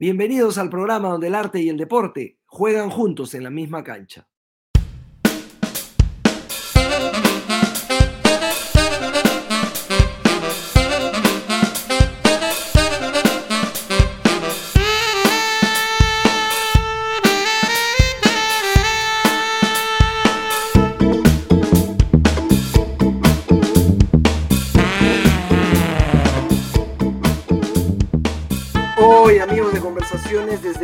[0.00, 4.29] Bienvenidos al programa donde el arte y el deporte juegan juntos en la misma cancha.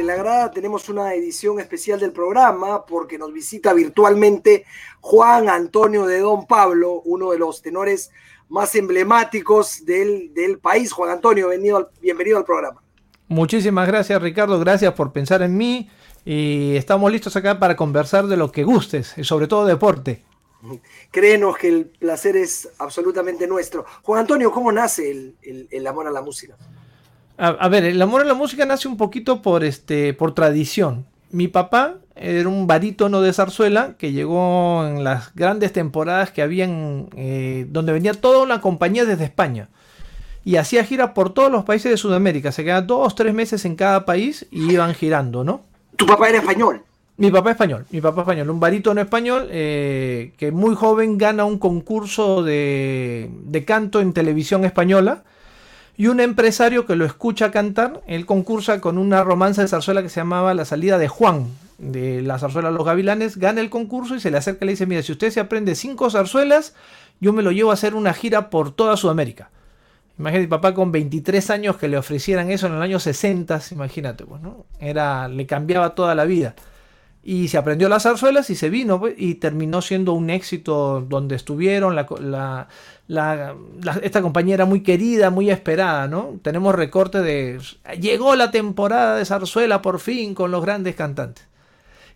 [0.07, 4.64] Desde la Grada, tenemos una edición especial del programa porque nos visita virtualmente
[5.01, 8.12] Juan Antonio de Don Pablo, uno de los tenores
[8.48, 10.92] más emblemáticos del, del país.
[10.92, 12.80] Juan Antonio, bienvenido al, bienvenido al programa.
[13.27, 15.91] Muchísimas gracias Ricardo, gracias por pensar en mí
[16.25, 20.23] y estamos listos acá para conversar de lo que gustes y sobre todo deporte.
[21.11, 23.84] Créenos que el placer es absolutamente nuestro.
[24.02, 26.56] Juan Antonio, ¿cómo nace el, el, el amor a la música?
[27.38, 31.04] A, a, ver, el amor a la música nace un poquito por, este, por tradición.
[31.30, 37.08] Mi papá era un barítono de zarzuela que llegó en las grandes temporadas que habían,
[37.14, 39.69] eh, donde venía toda una compañía desde España.
[40.44, 42.52] Y hacía giras por todos los países de Sudamérica.
[42.52, 45.61] Se quedaban dos, tres meses en cada país y iban girando, ¿no?
[45.96, 46.83] ¿Tu papá era español?
[47.18, 51.58] Mi papá español, mi papá español, un barítono español eh, que muy joven gana un
[51.58, 55.24] concurso de, de canto en televisión española
[55.97, 60.08] y un empresario que lo escucha cantar, él concursa con una romanza de zarzuela que
[60.08, 64.20] se llamaba La salida de Juan, de la zarzuela Los Gavilanes, gana el concurso y
[64.20, 66.74] se le acerca y le dice, mira, si usted se aprende cinco zarzuelas,
[67.20, 69.50] yo me lo llevo a hacer una gira por toda Sudamérica.
[70.19, 74.41] Imagínate, papá con 23 años que le ofrecieran eso en el año 60, imagínate, pues,
[74.41, 74.64] ¿no?
[74.80, 76.55] Era, le cambiaba toda la vida.
[77.28, 81.96] Y se aprendió las zarzuelas y se vino y terminó siendo un éxito donde estuvieron.
[81.96, 82.68] La,
[84.00, 86.38] esta compañía era muy querida, muy esperada, ¿no?
[86.42, 87.58] Tenemos recorte de...
[88.00, 91.48] Llegó la temporada de zarzuela por fin con los grandes cantantes.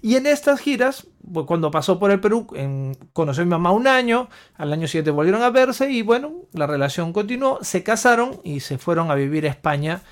[0.00, 3.72] Y en estas giras, pues, cuando pasó por el Perú, en, conoció a mi mamá
[3.72, 8.40] un año, al año siguiente volvieron a verse y bueno, la relación continuó, se casaron
[8.45, 10.02] y se fueron a vivir a España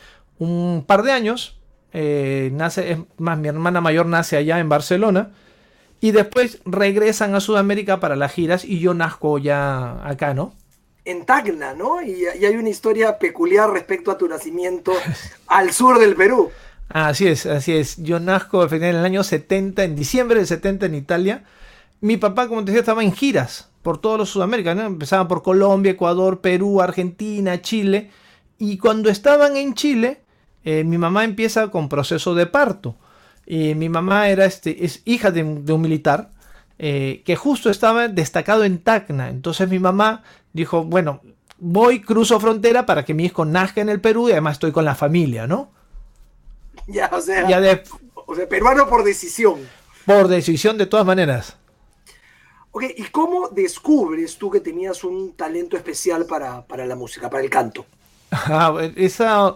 [0.41, 1.58] un par de años
[1.93, 5.31] eh, nace, es más, mi hermana mayor nace allá en Barcelona.
[6.00, 10.54] Y después regresan a Sudamérica para las giras y yo nazco ya acá, ¿no?
[11.04, 12.03] En Tacna, ¿no?
[12.03, 14.93] Y, y hay una historia peculiar respecto a tu nacimiento
[15.49, 16.50] al sur del Perú.
[16.88, 17.97] Así es, así es.
[17.99, 21.44] Yo nazco en el año 70, en diciembre del 70 en Italia.
[22.00, 24.82] Mi papá, como te decía, estaba en giras por todos los Sudamérica, ¿no?
[24.82, 28.10] Empezaban por Colombia, Ecuador, Perú, Argentina, Chile.
[28.59, 30.20] Y cuando estaban en Chile,
[30.65, 32.97] eh, mi mamá empieza con proceso de parto.
[33.47, 36.31] Y mi mamá era este, es hija de, de un militar
[36.79, 39.31] eh, que justo estaba destacado en Tacna.
[39.31, 41.21] Entonces mi mamá dijo, bueno,
[41.59, 44.85] voy, cruzo frontera para que mi hijo nazca en el Perú y además estoy con
[44.85, 45.71] la familia, ¿no?
[46.87, 47.83] Ya, o sea, ya de,
[48.15, 49.59] o sea peruano por decisión.
[50.07, 51.57] Por decisión de todas maneras.
[52.71, 57.43] Ok, ¿y cómo descubres tú que tenías un talento especial para, para la música, para
[57.43, 57.85] el canto?
[58.31, 59.55] Ah, esa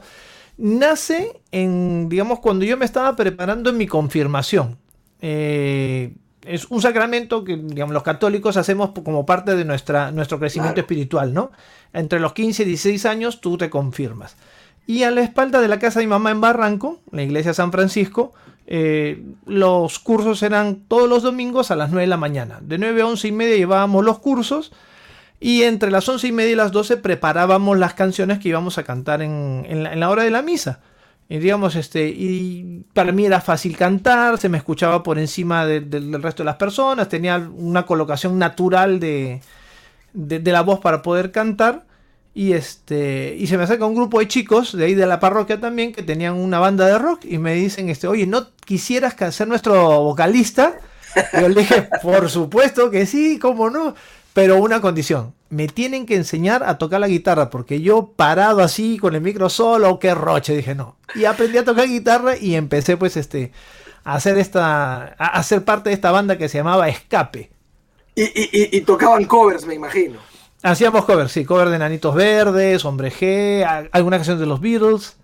[0.56, 4.78] nace en, digamos, cuando yo me estaba preparando en mi confirmación.
[5.20, 6.14] Eh,
[6.44, 10.86] es un sacramento que, digamos, los católicos hacemos como parte de nuestra, nuestro crecimiento claro.
[10.86, 11.52] espiritual, ¿no?
[11.92, 14.36] Entre los 15 y 16 años tú te confirmas.
[14.86, 17.70] Y a la espalda de la casa de mi mamá en Barranco, la iglesia San
[17.70, 18.32] Francisco,
[18.66, 22.58] eh, los cursos eran todos los domingos a las 9 de la mañana.
[22.60, 24.72] De 9 a 11 y media llevábamos los cursos
[25.42, 28.84] y entre las 11 y media y las 12 preparábamos las canciones que íbamos a
[28.84, 30.78] cantar en, en, la, hora de la misa.
[31.28, 35.80] Y, digamos, este, y para mí era fácil cantar, se me escuchaba por encima de,
[35.80, 39.40] de, del resto de las personas, tenía una colocación natural de,
[40.12, 41.86] de, la voz para poder cantar.
[42.34, 45.60] Y, este, y se me acerca un grupo de chicos de ahí de la parroquia
[45.60, 49.48] también que tenían una banda de rock y me dicen, este, oye, ¿no quisieras ser
[49.48, 50.76] nuestro vocalista?
[51.32, 53.94] Y yo le dije, por supuesto que sí, ¿cómo no?
[54.34, 58.98] Pero una condición, me tienen que enseñar a tocar la guitarra, porque yo parado así
[58.98, 60.96] con el micro solo, qué roche, dije no.
[61.14, 63.52] Y aprendí a tocar guitarra y empecé pues este
[64.04, 67.50] a hacer esta a hacer parte de esta banda que se llamaba Escape.
[68.14, 70.18] Y, y, y tocaban covers, me imagino.
[70.62, 75.16] Hacíamos covers, sí, covers de Nanitos Verdes, Hombre G, alguna canción de los Beatles.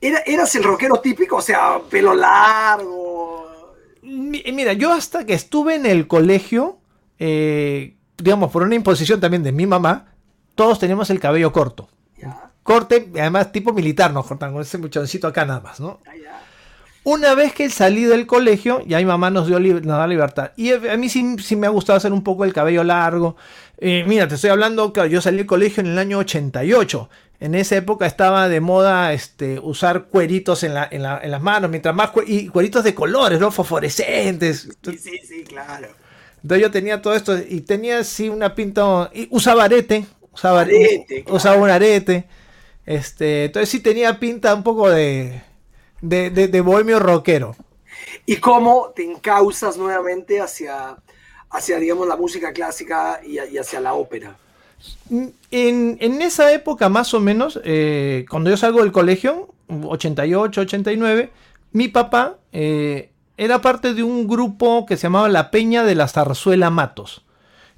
[0.00, 1.36] ¿Era, ¿Eras el rockero típico?
[1.36, 3.74] O sea, pelo largo.
[4.02, 6.78] Mira, yo hasta que estuve en el colegio,
[7.18, 10.06] eh, digamos, por una imposición también de mi mamá,
[10.54, 11.88] todos teníamos el cabello corto.
[12.18, 12.50] Ya.
[12.62, 16.00] Corte, además tipo militar, nos cortan con ese muchoncito acá nada más, ¿no?
[16.04, 16.42] Ya, ya.
[17.06, 20.50] Una vez que salí del colegio, ya mi mamá nos dio nos da libertad.
[20.56, 23.36] Y a mí sí, sí, me ha gustado hacer un poco el cabello largo.
[23.78, 27.08] Eh, mira, te estoy hablando, que yo salí del colegio en el año 88.
[27.38, 31.40] En esa época estaba de moda este, usar cueritos en, la, en, la, en las
[31.40, 33.52] manos, mientras más y cueritos de colores, ¿no?
[33.52, 34.68] Fosforescentes.
[34.82, 35.86] Sí, sí, sí, claro.
[36.46, 39.10] Entonces yo tenía todo esto y tenía así una pinta.
[39.12, 40.06] Y usaba arete.
[40.32, 42.24] Usaba, arete, usaba un arete.
[42.84, 45.42] Este, entonces sí tenía pinta un poco de,
[46.00, 47.56] de, de, bohemio rockero.
[48.26, 50.96] ¿Y cómo te encausas nuevamente hacia,
[51.50, 54.36] hacia digamos, la música clásica y, hacia la ópera?
[55.10, 61.28] En, en, esa época más o menos, eh, cuando yo salgo del colegio, 88, 89,
[61.72, 66.08] mi papá eh, era parte de un grupo que se llamaba La Peña de la
[66.08, 67.22] Zarzuela Matos,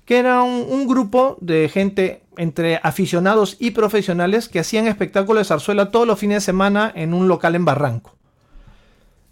[0.04, 5.90] que era un, grupo de gente entre aficionados y profesionales que hacían espectáculos de zarzuela
[5.90, 8.14] todos los fines de semana en un local en Barranco.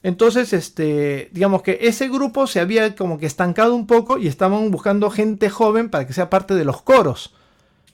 [0.03, 4.71] Entonces, este, digamos que ese grupo se había como que estancado un poco y estaban
[4.71, 7.35] buscando gente joven para que sea parte de los coros.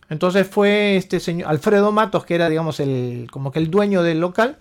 [0.08, 4.20] Entonces fue este señor Alfredo Matos, que era, digamos, el, como que el dueño del
[4.20, 4.58] local,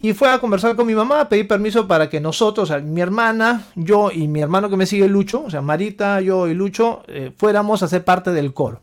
[0.00, 3.64] y fue a conversar con mi mamá, a pedir permiso para que nosotros, mi hermana,
[3.74, 7.32] yo y mi hermano que me sigue Lucho, o sea, Marita, yo y Lucho, eh,
[7.36, 8.82] fuéramos a ser parte del coro.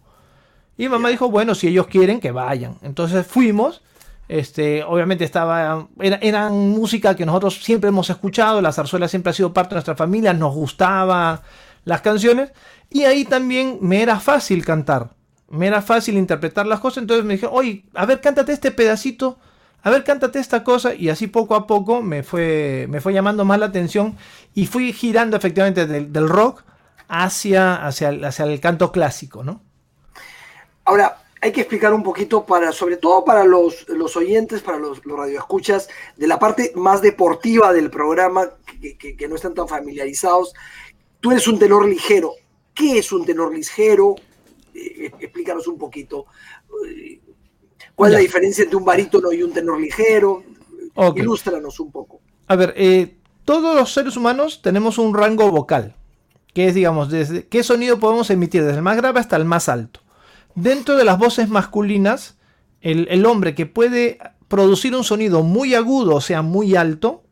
[0.76, 2.78] Y mamá dijo, bueno, si ellos quieren, que vayan.
[2.82, 3.82] Entonces fuimos.
[4.28, 9.34] Este, obviamente estaba, era, eran música que nosotros siempre hemos escuchado, la zarzuela siempre ha
[9.34, 11.44] sido parte de nuestra familia, nos gustaba
[11.84, 12.52] las canciones
[12.90, 15.10] y ahí también me era fácil cantar,
[15.50, 19.38] me era fácil interpretar las cosas, entonces me dije, oye, a ver, cántate este pedacito
[19.84, 20.96] a ver, cántate esta cosa.
[20.96, 24.18] Y así poco a poco me fue, me fue llamando más la atención
[24.54, 26.64] y fui girando efectivamente del, rock
[27.10, 29.62] hacia, hacia, hacia el canto clásico, ¿no?
[30.86, 33.86] Ahora, hay que explicar un poquito para, sobre todo para los,
[34.16, 39.68] oyentes, para los, radioescuchas, de la parte más deportiva del programa, que, no están tan
[39.68, 40.54] familiarizados.
[41.20, 42.32] Tú eres un tenor ligero.
[42.74, 44.16] ¿Qué es un tenor ligero?
[44.74, 46.28] Eh, explícanos un poquito.
[47.96, 50.44] ¿Cuál es la diferencia entre un barítono y un tenor ligero?
[51.16, 52.22] Ilústranos un poco.
[52.48, 55.96] A ver, eh, todos los seres humanos tenemos un rango vocal,
[56.54, 59.70] que es, digamos, desde qué sonido podemos emitir, desde el más grave hasta el más
[59.70, 60.02] alto.
[60.56, 62.38] Dentro de las voces masculinas,
[62.82, 67.24] el, hombre que puede producir un sonido muy agudo, o sea, muy alto,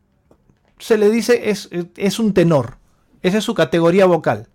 [0.78, 2.78] se le dice es, es un tenor.
[3.22, 4.48] Esa es su categoría vocal.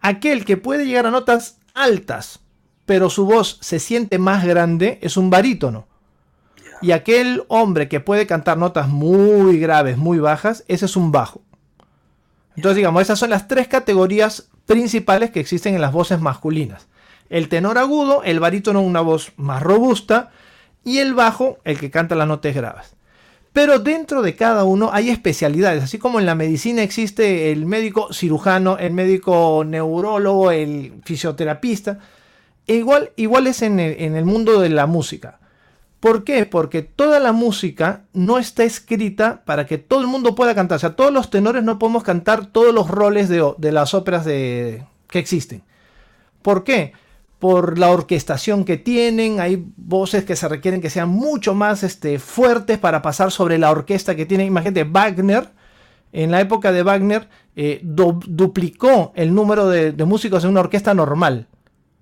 [0.00, 2.40] Aquel que puede llegar a notas altas,
[2.86, 5.86] pero su voz se siente más grande, es un barítono.
[6.82, 11.40] Y aquel hombre que puede cantar notas muy graves, muy bajas, ese es un bajo.
[12.56, 16.88] Entonces, digamos, esas son las tres categorías principales que existen en las voces masculinas.
[17.30, 20.30] El tenor agudo, el barítono una voz más robusta
[20.84, 22.94] y el bajo, el que canta las notas graves.
[23.52, 28.12] Pero dentro de cada uno hay especialidades, así como en la medicina existe el médico
[28.12, 32.00] cirujano, el médico neurólogo, el fisioterapista,
[32.66, 35.38] igual, igual es en el, mundo de la música.
[36.00, 36.44] ¿Por qué?
[36.46, 40.76] Porque toda la música no está escrita para que todo el mundo pueda cantar.
[40.76, 44.84] O sea, todos los tenores no podemos cantar todos los roles de, las óperas de,
[45.08, 45.62] que existen.
[46.42, 46.92] ¿Por qué?
[47.38, 52.18] Por la orquestación que tienen, hay voces que se requieren que sean mucho más este,
[52.18, 54.44] fuertes para pasar sobre la orquesta que tiene.
[54.44, 55.48] Imagínate, Wagner,
[56.12, 61.48] en la época de Wagner, eh, duplicó el número de músicos en una orquesta normal.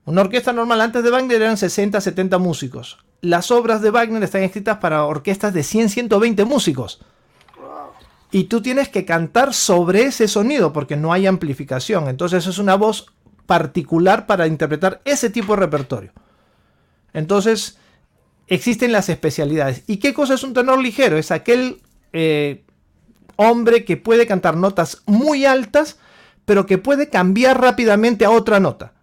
[0.04, 2.98] Una orquesta normal antes de Wagner eran 60, 70 músicos.
[3.20, 7.00] Las obras de Wagner están escritas para orquestas de 100, 120 músicos.
[8.32, 12.08] Y tú tienes que cantar sobre ese sonido porque no hay amplificación.
[12.08, 13.06] Entonces es una voz
[13.46, 16.12] particular para interpretar ese tipo de repertorio.
[17.12, 17.78] Entonces
[18.48, 19.84] existen las especialidades.
[19.86, 21.16] ¿Y qué cosa es un tenor ligero?
[21.16, 21.80] Es aquel
[22.12, 22.64] eh,
[23.36, 25.98] hombre que puede cantar notas muy altas,
[26.44, 28.94] pero que puede cambiar rápidamente a otra nota.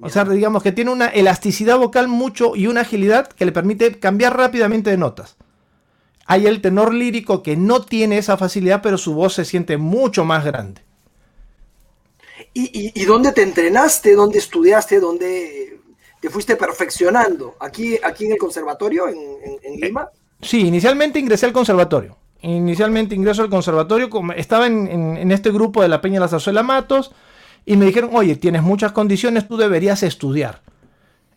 [0.00, 3.98] O sea, digamos que tiene una elasticidad vocal mucho y una agilidad que le permite
[3.98, 5.36] cambiar rápidamente de notas.
[6.26, 10.24] Hay el tenor lírico que no tiene esa facilidad, pero su voz se siente mucho
[10.24, 10.82] más grande.
[12.54, 14.14] ¿Y, dónde te entrenaste?
[14.14, 15.00] ¿Dónde estudiaste?
[15.00, 15.80] ¿Dónde
[16.20, 17.56] te fuiste perfeccionando?
[17.60, 19.18] ¿Aquí, aquí en el conservatorio, en,
[19.62, 20.08] en, Lima?
[20.42, 22.16] Sí, inicialmente ingresé al conservatorio.
[22.42, 26.62] Inicialmente ingreso al conservatorio, estaba en, en este grupo de la Peña de la Zarzuela
[26.62, 27.12] Matos
[27.68, 30.62] y me dijeron, oye, tienes muchas condiciones, tú deberías estudiar.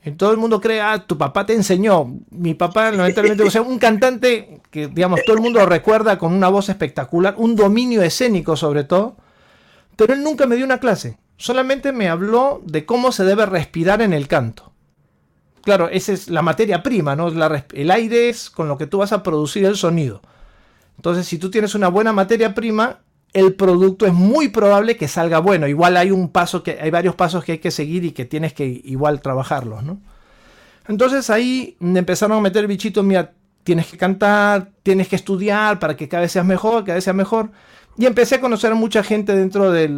[0.06, 2.10] Y todo el mundo cree, ah, tu papá te enseñó.
[2.30, 6.48] Mi papá, lamentablemente, o sea, un cantante que, digamos, todo el mundo recuerda con una
[6.48, 9.18] voz espectacular, un dominio escénico sobre todo,
[9.98, 11.18] pero él nunca me dio una clase.
[11.36, 14.72] Solamente me habló de cómo se debe respirar en el canto.
[15.64, 17.28] Claro, esa es la materia prima, ¿no?
[17.28, 20.22] el aire es con lo que tú vas a producir el sonido.
[20.96, 23.01] Entonces, si tú tienes una buena materia prima,
[23.34, 25.68] el producto es muy probable que salga bueno.
[25.68, 28.54] Igual hay un paso que hay varios pasos que hay que seguir y que tienes
[28.54, 30.00] que igual trabajarlos, ¿no?
[30.88, 33.34] Entonces ahí me empezaron a meter bichitos, mira,
[33.64, 37.16] tienes que cantar, tienes que estudiar para que cada vez seas mejor, cada vez seas
[37.16, 37.52] mejor.
[37.98, 39.94] Y empecé a conocer a mucha gente dentro del,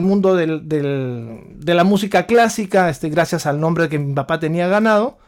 [0.00, 5.18] mundo de la música clásica, este, gracias al nombre que mi papá tenía ganado.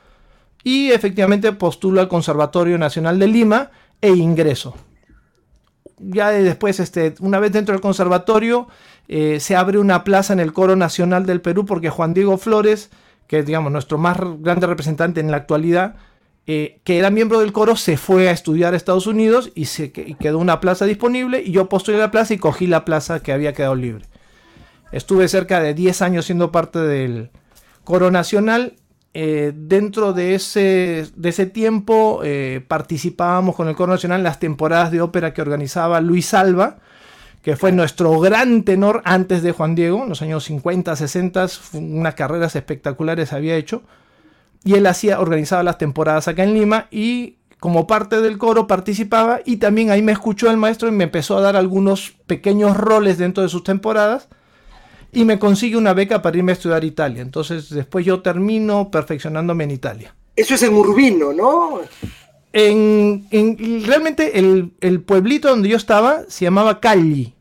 [0.63, 4.75] Y efectivamente postulo al Conservatorio Nacional de Lima e ingreso.
[6.01, 8.69] Ya después, este, una vez dentro del conservatorio,
[9.09, 12.91] eh, se abre una plaza en el Coro Nacional del Perú porque Juan Diego Flores,
[13.27, 15.97] que es digamos, nuestro más grande representante en la actualidad,
[16.47, 19.93] eh, que era miembro del coro, se fue a estudiar a Estados Unidos y se
[19.93, 23.53] quedó una plaza disponible y yo postulé la plaza y cogí la plaza que había
[23.53, 24.07] quedado libre.
[24.91, 27.31] Estuve cerca de 10 años siendo parte del
[27.85, 28.77] coro nacional.
[29.21, 34.39] Eh, dentro de ese, de ese tiempo eh, participábamos con el coro nacional en las
[34.39, 36.77] temporadas de ópera que organizaba Luis Alba,
[37.43, 42.15] que fue nuestro gran tenor antes de Juan Diego, en los años 50, 60, unas
[42.15, 43.83] carreras espectaculares había hecho.
[44.63, 49.41] Y él hacía, organizaba las temporadas acá en Lima y como parte del coro participaba
[49.45, 53.19] y también ahí me escuchó el maestro y me empezó a dar algunos pequeños roles
[53.19, 54.29] dentro de sus temporadas
[55.13, 57.23] y me consigue una beca para irme a estudiar Italia.
[57.23, 60.15] Entonces después yo termino perfeccionándome en Italia.
[60.37, 61.81] Eso es en Urbino, ¿no?
[62.53, 63.27] En,
[63.85, 67.35] realmente el, pueblito donde yo estaba se llamaba Cagli.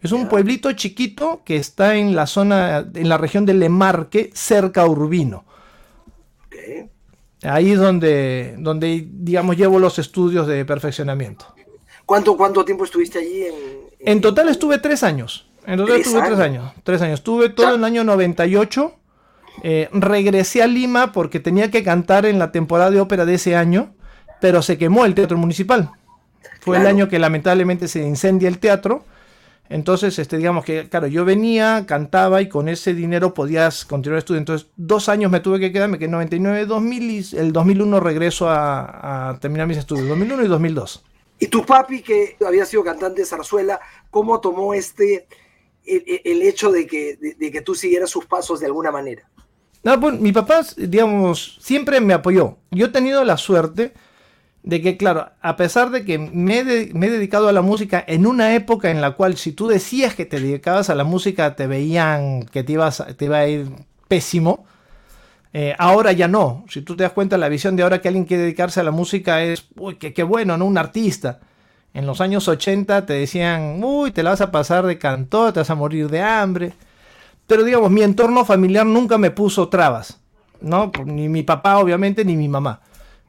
[0.00, 4.82] Es un pueblito chiquito que está en la zona, en la región de Lemarque, cerca
[4.82, 5.44] a Urbino.
[7.42, 11.46] Ahí es donde, donde, digamos, llevo los estudios de perfeccionamiento.
[12.04, 13.44] ¿Cuánto, cuánto tiempo estuviste allí?
[14.00, 15.47] En, total estuve tres años.
[15.68, 16.72] En total estuve tres años.
[16.82, 17.20] Tres años.
[17.20, 18.94] Estuve todo el año 98.
[19.62, 23.54] Eh, regresé a Lima porque tenía que cantar en la temporada de ópera de ese
[23.54, 23.94] año,
[24.40, 25.90] pero se quemó el teatro municipal.
[26.60, 29.04] Fue el año que lamentablemente se incendia el teatro
[29.70, 34.52] entonces, este, digamos que, claro, yo venía, cantaba y con ese dinero podías continuar estudiando.
[34.52, 38.00] Entonces, dos años me tuve que quedar, me quedé en 99, 2000 y el 2001
[38.00, 41.04] regreso a, terminar mis estudios, 2001 y 2002.
[41.40, 43.78] ¿Y tu papi, que había sido cantante de zarzuela,
[44.10, 45.26] cómo tomó este,
[46.24, 49.28] el, hecho de que, de, que tú siguieras sus pasos de alguna manera?
[49.82, 52.58] No, pues mi papá, digamos, siempre me apoyó.
[52.70, 53.92] Yo he tenido la suerte
[54.62, 58.54] de que, claro, a pesar de que me, he dedicado a la música en una
[58.54, 62.42] época en la cual si tú decías que te dedicabas a la música te veían
[62.44, 63.70] que te, ibas, te iba a ir
[64.08, 64.66] pésimo,
[65.52, 66.64] eh, ahora ya no.
[66.68, 68.90] Si tú te das cuenta, la visión de ahora que alguien quiere dedicarse a la
[68.90, 70.66] música es, uy, qué, bueno, ¿no?
[70.66, 71.40] Un artista.
[71.94, 75.60] En los años 80 te decían, uy, te la vas a pasar de cantor, te
[75.60, 76.72] vas a morir de hambre.
[77.46, 80.20] Pero digamos, mi entorno familiar nunca me puso trabas,
[80.60, 80.92] ¿no?
[81.04, 82.82] Ni mi papá, obviamente, ni mi mamá.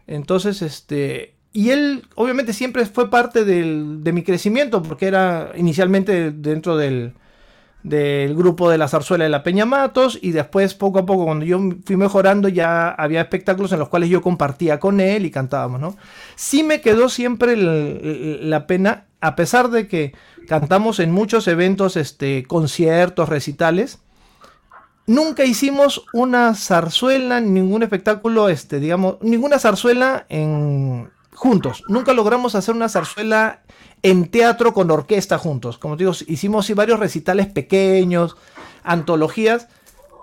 [0.07, 6.77] Entonces, este, y él obviamente siempre fue parte de mi crecimiento, porque era inicialmente dentro
[6.77, 7.13] del,
[7.83, 11.59] grupo de la zarzuela de la Peña Matos, y después poco a poco, cuando yo
[11.85, 15.95] fui mejorando, ya había espectáculos en los cuales yo compartía con él y cantábamos, ¿no?
[16.35, 20.13] Sí me quedó siempre la pena, a pesar de que
[20.47, 23.99] cantamos en muchos eventos, este, conciertos, recitales,
[25.05, 31.83] nunca hicimos una zarzuela, ningún espectáculo, este, digamos, ninguna zarzuela en juntos.
[31.87, 33.63] Nunca logramos hacer una zarzuela
[34.03, 35.77] en teatro con orquesta juntos.
[35.77, 38.37] Como digo, hicimos varios recitales pequeños,
[38.83, 39.67] antologías,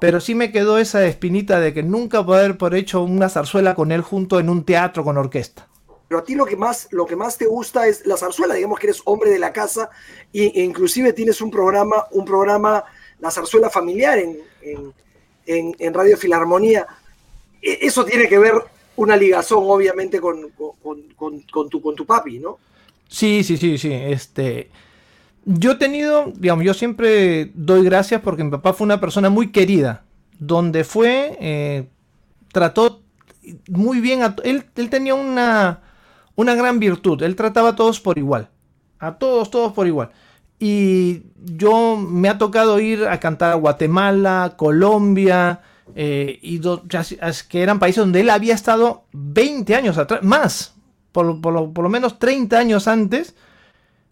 [0.00, 3.92] pero sí me quedó esa espinita de que nunca poder por hecho una zarzuela con
[3.92, 5.68] él junto en un teatro con orquesta.
[6.08, 8.78] Pero a ti lo que más, lo que más te gusta es la zarzuela, digamos
[8.78, 9.90] que eres hombre de la casa
[10.32, 12.84] e inclusive tienes un programa, un programa
[13.18, 14.38] la zarzuela familiar en,
[15.46, 16.86] en, Radio Filarmonía.
[17.62, 18.54] E, eso tiene que ver
[18.96, 22.58] una ligazón, obviamente, con, con, tu, con tu papi, ¿no?
[23.08, 23.92] Sí, sí, sí, sí.
[23.92, 24.70] Este,
[25.44, 29.52] yo he tenido, digamos, yo siempre doy gracias porque mi papá fue una persona muy
[29.52, 30.04] querida.
[30.38, 31.88] Donde fue, eh,
[32.52, 33.02] trató
[33.68, 35.80] muy bien a él, él tenía una,
[36.34, 37.22] una gran virtud.
[37.22, 38.50] Él trataba a todos por igual.
[38.98, 40.10] A todos, todos por igual.
[40.58, 45.60] Y yo me ha tocado ir a cantar a Guatemala, Colombia,
[45.94, 46.60] eh, y
[47.48, 50.75] que eran países donde él había estado 20 años atrás, más,
[51.24, 53.34] por, lo, menos 30 años antes,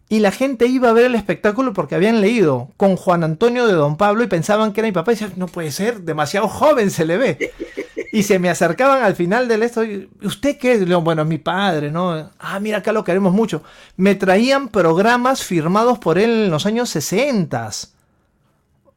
[0.09, 3.73] y la gente iba a ver el espectáculo porque habían leído con Juan Antonio de
[3.73, 6.91] Don Pablo y pensaban que era mi papá y decían, no puede ser, demasiado joven
[6.91, 7.53] se le ve.
[8.11, 9.81] Y se me acercaban al final del esto,
[10.23, 10.87] ¿usted qué es?
[11.03, 12.31] Bueno, es mi padre, ¿no?
[12.39, 13.61] Ah, mira, acá lo queremos mucho.
[13.97, 17.69] Me traían programas firmados por él en los años 60.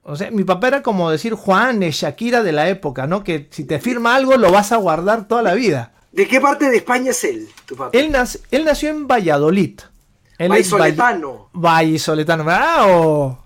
[0.02, 3.24] O sea, mi papá era como decir Juan, es Shakira de la época, ¿no?
[3.24, 5.92] Que si te firma algo lo vas a guardar toda la vida.
[6.12, 7.96] ¿De qué parte de España es él, tu papá?
[7.96, 8.14] Él,
[8.50, 9.80] él nació en Valladolid.
[10.38, 11.50] Él Vallisoletano.
[11.52, 13.36] Vallisoletano, ¿verdad?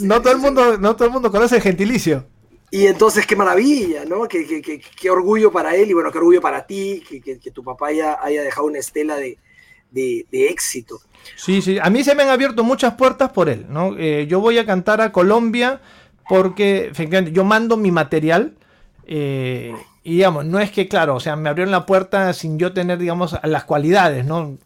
[0.00, 2.26] no, todo el mundo, no todo el mundo conoce el gentilicio.
[2.70, 4.26] Y entonces, qué maravilla, ¿no?
[4.26, 7.88] Qué, qué, qué, orgullo para él y bueno, qué orgullo para ti, que, tu papá
[7.88, 9.38] haya, haya, dejado una estela de,
[9.90, 11.00] de, éxito.
[11.36, 13.96] Sí, sí, a mí se me han abierto muchas puertas por él, ¿no?
[13.96, 15.80] Eh, yo voy a cantar a Colombia
[16.28, 18.56] porque, efectivamente, yo mando mi material
[19.06, 19.72] eh,
[20.06, 22.96] y, digamos, no es que, claro, o sea, me abrieron la puerta sin yo tener,
[22.96, 24.56] digamos, las cualidades, ¿no?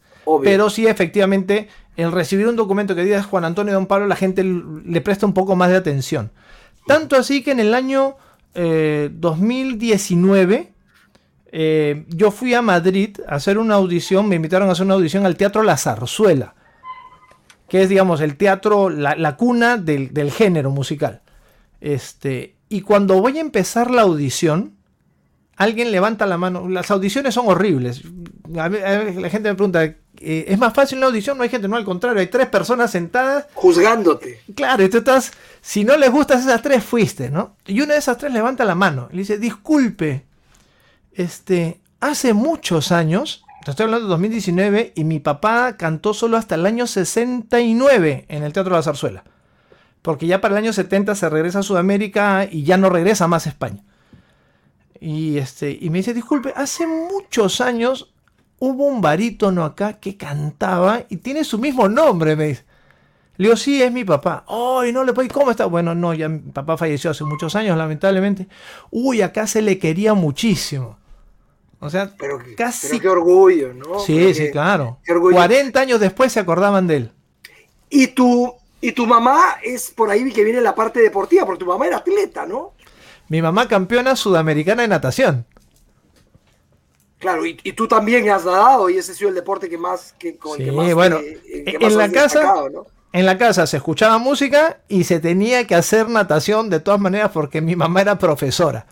[0.42, 1.66] Pero sí, efectivamente,
[1.96, 5.32] el recibir un documento que diga Juan Antonio Don Pablo, la gente le presta un
[5.32, 6.30] poco más de atención.
[6.86, 8.16] Tanto así que en el año
[8.52, 10.72] 2019 eh,
[11.52, 15.24] eh, yo fui a Madrid a hacer una audición, me invitaron a hacer una audición
[15.24, 16.54] al Teatro La Zarzuela,
[17.66, 21.22] que es, digamos, el teatro, la, cuna del, género musical.
[21.80, 24.76] Este, y cuando voy a empezar la audición,
[25.60, 26.68] alguien levanta la mano.
[26.68, 28.02] Las audiciones son horribles.
[28.48, 28.70] la
[29.28, 32.18] gente me pregunta, eh, es más fácil una audición, no hay gente, no al contrario,
[32.18, 33.46] hay tres personas sentadas.
[33.52, 34.40] Juzgándote.
[34.54, 37.56] Claro, y tú estás, si no les gustas esas tres, fuiste, ¿no?
[37.66, 40.24] Y una de esas tres levanta la mano y dice, disculpe,
[41.12, 46.54] este, hace muchos años, te estoy hablando de 2019, y mi papá cantó solo hasta
[46.54, 49.24] el año 69 en el Teatro de la Zarzuela.
[50.00, 53.46] Porque ya para el año 70 se regresa a Sudamérica y ya no regresa más
[53.46, 53.84] a España.
[55.00, 58.12] Y, este, y me dice, disculpe, hace muchos años
[58.58, 62.64] hubo un barítono acá que cantaba y tiene su mismo nombre, me dice.
[63.38, 64.44] Le digo, sí, es mi papá.
[64.46, 65.26] Ay, no le puedo.
[65.32, 65.64] ¿Cómo está?
[65.64, 68.46] Bueno, no, ya mi papá falleció hace muchos años, lamentablemente.
[68.90, 70.98] Uy, acá se le quería muchísimo.
[71.78, 73.00] O sea, pero, casi.
[73.00, 74.00] qué orgullo, ¿no?
[74.00, 74.98] Sí, sí, claro.
[75.06, 77.12] 40 años después se acordaban de él.
[77.88, 81.66] Y tu, y tu mamá es por ahí que viene la parte deportiva, porque tu
[81.66, 82.74] mamá era atleta, ¿no?
[83.30, 85.46] Mi mamá campeona sudamericana de natación.
[87.18, 90.36] Claro, y, tú también has nadado y ese ha sido el deporte que más que
[90.36, 92.54] con sí, bueno, en la casa
[93.12, 97.30] en la casa se escuchaba música y se tenía que hacer natación de todas maneras
[97.32, 98.86] porque mi mamá era profesora.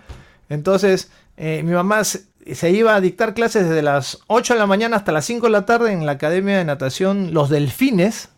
[0.49, 4.97] Entonces, eh, mi mamá se, iba a dictar clases desde las 8 de la mañana
[4.97, 8.31] hasta las 5 de la tarde en la Academia de Natación Los Delfines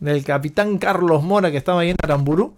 [0.00, 2.54] del capitán Carlos Mora que estaba ahí en Aramburu.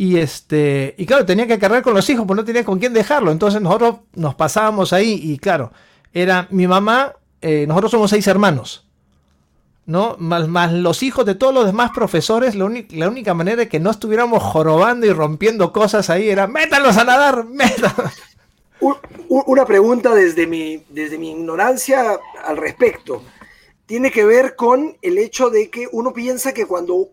[0.00, 2.92] Y este, y claro, tenía que cargar con los hijos, porque no tenía con quién
[2.92, 3.32] dejarlo.
[3.32, 5.72] Entonces nosotros nos pasábamos ahí y claro,
[6.12, 8.86] era mi mamá, eh, nosotros somos seis hermanos,
[9.86, 10.14] ¿no?
[10.20, 12.66] Más, los hijos de todos los demás profesores, la,
[13.08, 17.44] única manera de que no estuviéramos jorobando y rompiendo cosas ahí era, métalos a nadar,
[17.48, 18.12] métalos.
[19.28, 23.24] Una pregunta desde mi, desde mi ignorancia al respecto.
[23.86, 27.08] Tiene que ver con el hecho de que uno piensa que cuando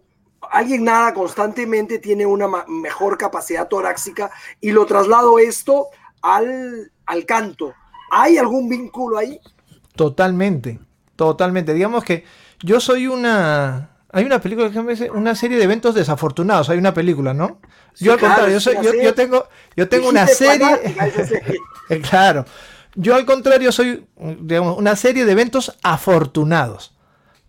[0.52, 4.32] alguien nada constantemente tiene una mejor capacidad torácica
[4.62, 5.88] y lo traslado esto
[6.22, 7.74] al, al canto
[8.12, 9.40] ¿Hay algún vínculo ahí?
[9.96, 10.80] Totalmente,
[11.16, 11.74] totalmente.
[11.74, 12.24] Digamos que
[12.62, 13.92] yo soy una...
[14.12, 16.70] Hay una película que me dice una serie de eventos desafortunados.
[16.70, 17.60] Hay una película, ¿no?
[17.98, 20.68] yo al contrario, yo, tengo, yo tengo una serie.
[22.10, 22.46] claro.
[22.96, 24.08] Yo al contrario soy,
[24.40, 26.96] digamos, una serie de eventos afortunados.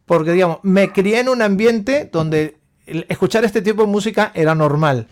[0.06, 5.08] Porque, digamos, me crié en un ambiente donde escuchar este tipo de música era normal.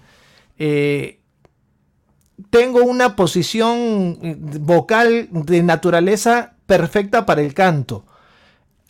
[0.58, 1.20] Eh,
[2.50, 8.04] tengo una posición eh, vocal de naturaleza perfecta para el canto.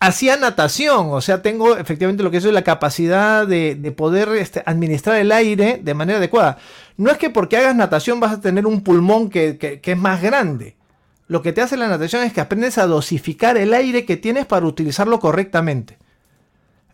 [0.00, 5.16] Hacía natación, o sea, tengo efectivamente lo que es la capacidad de, poder este, administrar
[5.16, 6.58] el aire de manera adecuada.
[6.98, 10.76] No es que porque hagas natación vas a tener un pulmón que, es más grande.
[11.26, 14.44] Lo que te hace la natación es que aprendes a dosificar el aire que tienes
[14.44, 15.96] para utilizarlo correctamente.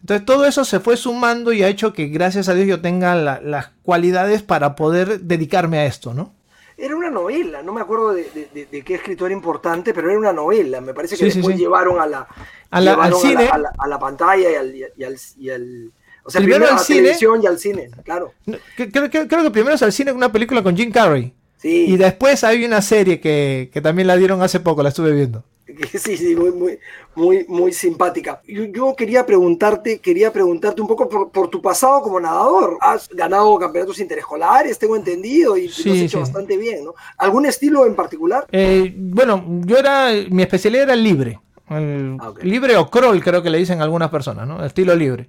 [0.01, 3.15] Entonces todo eso se fue sumando y ha hecho que gracias a Dios yo tenga
[3.15, 6.33] las cualidades para poder dedicarme a esto, ¿no?
[6.77, 10.81] Era una novela, no me acuerdo de, qué escritor importante, pero era una novela.
[10.81, 12.27] Me parece que después llevaron a la,
[12.71, 13.51] al cine.
[13.51, 14.49] A la, pantalla
[14.97, 15.93] y al,
[16.25, 18.33] o sea, primero, a la cine, televisión y al cine, claro.
[18.77, 21.35] Creo, que primero es al cine una película con Jim Carrey.
[21.59, 21.85] Sí.
[21.89, 25.45] Y después hay una serie que, que también la dieron hace poco, la estuve viendo.
[25.99, 26.79] Sí, sí, muy, muy,
[27.15, 28.41] muy, muy simpática.
[28.47, 32.79] Yo, quería preguntarte, quería preguntarte un poco por, tu pasado como nadador.
[32.81, 36.95] Has ganado campeonatos interescolares, tengo entendido, y lo has hecho bastante bien, ¿no?
[37.19, 38.47] ¿Algún estilo en particular?
[38.53, 41.39] Eh, bueno, yo era, mi especialidad era el libre.
[41.69, 44.65] Ah, libre o crawl, creo que le dicen algunas personas, ¿no?
[44.65, 45.29] estilo libre.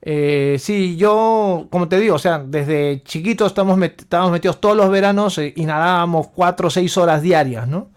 [0.00, 4.90] Eh, sí, yo, como te digo, o sea, desde chiquitos estamos, estábamos metidos todos los
[4.90, 7.88] veranos eh, y nadábamos cuatro o seis horas diarias, ¿no?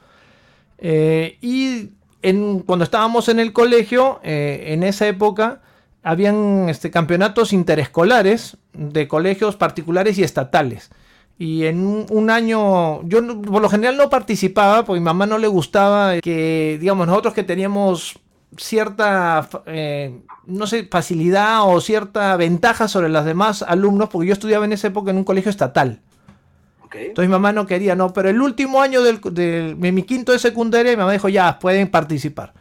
[0.78, 5.62] Eh, y en, cuando estábamos en el colegio, eh, en esa época,
[6.04, 10.90] habían este, campeonatos interescolares de colegios particulares y estatales.
[11.40, 15.48] Y en un, año, yo por lo general no participaba, porque mi mamá no le
[15.48, 18.20] gustaba que, digamos, nosotros que teníamos
[18.58, 24.66] cierta, eh, no sé, facilidad o cierta ventaja sobre los demás alumnos, porque yo estudiaba
[24.66, 26.02] en esa época en un colegio estatal.
[26.94, 30.40] Entonces mi mamá no quería, no, pero el último año del, de mi quinto de
[30.40, 32.54] secundaria, mi mamá dijo, ya, pueden participar.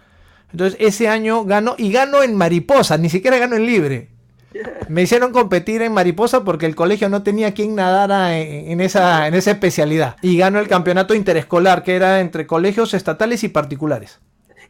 [0.51, 4.09] Entonces ese año ganó, y ganó en mariposa, ni siquiera ganó en libre.
[4.89, 9.35] Me hicieron competir en mariposa porque el colegio no tenía quien nadara en, esa, en
[9.35, 10.17] esa especialidad.
[10.23, 14.21] Y ganó el campeonato interescolar, que era entre colegios estatales y particulares.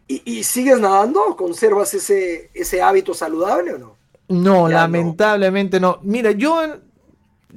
[0.08, 1.34] ¿Y, sigues nadando?
[1.36, 3.96] ¿Conservas ese, ese hábito saludable o no?
[4.28, 5.98] No, lamentablemente no.
[6.02, 6.62] Mira, yo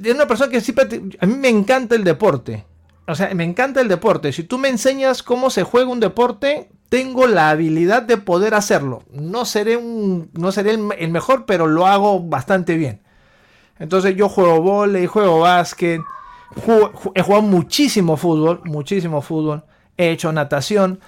[0.04, 1.02] es una persona que siempre...
[1.20, 2.66] a mí me encanta el deporte.
[3.08, 4.32] O sea, me encanta el deporte.
[4.32, 9.04] Si tú me enseñas cómo se juega un deporte, tengo la habilidad de poder hacerlo.
[9.12, 13.02] No seré, un, no seré el, mejor, pero lo hago bastante bien.
[13.80, 16.02] Entonces yo juego volei, juego básquet,
[17.16, 19.64] he jugado muchísimo fútbol, muchísimo fútbol,
[19.98, 21.00] he hecho natación,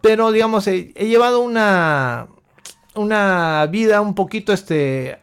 [0.00, 2.26] pero digamos, he, llevado una,
[2.94, 5.18] una vida un poquito este,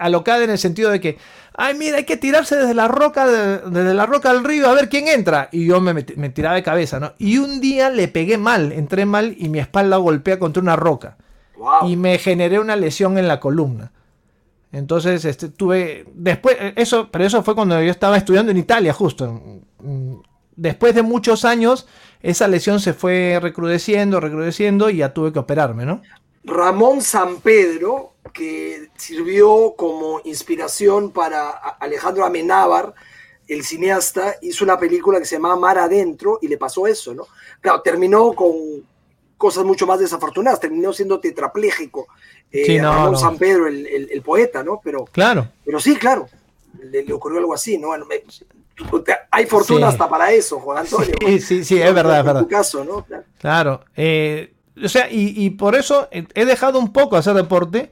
[0.00, 1.18] alocada en el sentido de que
[1.58, 4.88] ay, mira, hay que tirarse desde la roca, desde la roca al río a ver
[4.88, 5.48] quién entra.
[5.50, 7.12] Y yo me, tiraba de cabeza, ¿no?
[7.18, 11.18] Y un día le pegué mal, entré mal y mi espalda golpea contra una roca.
[11.82, 13.90] Y me generé una lesión en la columna.
[14.70, 19.42] Entonces, este, tuve, después, eso, pero eso fue cuando yo estaba estudiando en Italia, justo.
[20.54, 21.88] Después de muchos años,
[22.22, 26.02] esa lesión se fue recrudeciendo, recrudeciendo y ya tuve que operarme, ¿no?
[26.44, 32.94] Ramón San Pedro que sirvió como inspiración para Alejandro Amenábar,
[33.48, 37.26] el cineasta, hizo una película que se llama Mar Adentro y le pasó eso, ¿no?
[37.60, 38.54] Claro, terminó con
[39.38, 42.08] cosas mucho más desafortunadas, terminó siendo tetrapléjico.
[42.52, 44.80] Eh, Ramón San Pedro, el, poeta, ¿no?
[44.82, 45.48] Pero, claro.
[45.64, 46.28] pero sí, claro,
[46.82, 47.90] le, ocurrió algo así, ¿no?
[49.30, 51.14] hay fortuna hasta para eso, Juan Antonio.
[51.20, 52.46] Sí, sí, sí, es verdad, es verdad.
[52.48, 53.06] caso, ¿no?
[53.38, 53.84] Claro.
[53.96, 57.90] Eh, o sea, y, y, por eso he dejado un poco hacer deporte,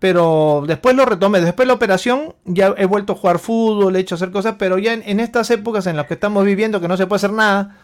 [0.00, 1.40] pero después lo retomé.
[1.40, 4.78] Después de la operación ya he vuelto a jugar fútbol, he hecho hacer cosas, pero
[4.78, 7.78] ya en, estas épocas en las que estamos viviendo, que no se puede hacer nada,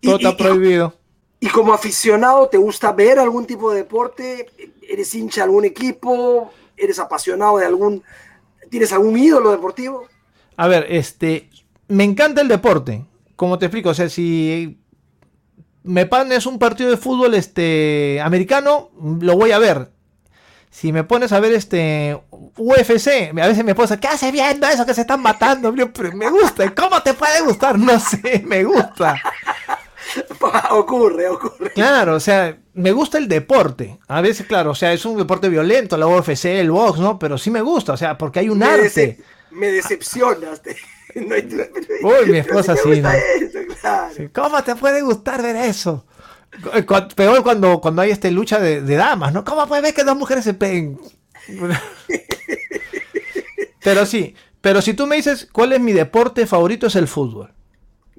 [0.00, 0.94] todo está prohibido.
[1.40, 4.46] Y, como aficionado, ¿te gusta ver algún tipo de deporte?
[4.88, 6.52] ¿Eres hincha de algún equipo?
[6.76, 8.04] ¿Eres apasionado de algún...
[8.70, 10.06] ¿Tienes algún ídolo deportivo?
[10.56, 11.50] A ver, este...
[11.88, 13.04] Me encanta el deporte.
[13.34, 14.78] Como te explico, o sea, si
[15.82, 19.90] me pones un partido de fútbol este americano, lo voy a ver
[20.72, 22.18] si me pones a ver este
[22.56, 25.70] UFC, a veces mi esposa, ¿qué hace viendo eso que se están matando?
[25.70, 27.78] Me gusta, ¿cómo te puede gustar?
[27.78, 29.14] No sé, me gusta.
[30.70, 31.72] ocurre, ocurre.
[31.74, 33.98] Claro, o sea, me gusta el deporte.
[34.08, 37.18] A veces, claro, o sea, es un deporte violento, la UFC, el box, ¿no?
[37.18, 39.18] Pero sí me gusta, o sea, porque hay un arte.
[39.50, 40.62] me decepcionas.
[41.14, 43.02] Uy, mi esposa sí,
[44.32, 46.06] ¿Cómo te puede gustar ver eso?
[47.16, 49.44] Peor cuando, cuando hay este lucha de, damas, ¿no?
[49.44, 50.98] ¿Cómo puede ver que dos mujeres se peguen?
[53.82, 57.52] pero sí, pero si tú me dices cuál es mi deporte favorito es el fútbol.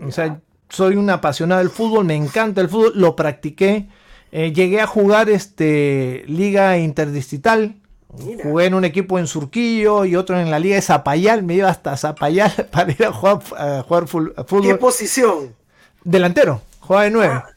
[0.02, 3.88] O sea, soy un apasionado del fútbol, me encanta el fútbol, lo practiqué.
[4.32, 7.76] Eh, llegué a jugar este liga interdistrital.
[8.44, 11.44] Jugué en un equipo en Surquillo y otro en la liga de Zapayal.
[11.44, 14.34] Me iba hasta Zapayal para ir a jugar, a jugar fútbol.
[14.62, 15.56] ¿Qué posición?
[16.04, 17.34] Delantero, jugaba de nueve.
[17.34, 17.53] Ah,